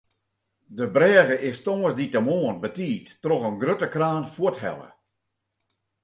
De 0.77 0.85
brêge 0.95 1.35
is 1.49 1.59
tongersdeitemoarn 1.65 2.59
betiid 2.63 3.05
troch 3.23 3.47
in 3.49 3.57
grutte 3.61 3.87
kraan 3.95 4.25
fuorthelle. 4.33 4.89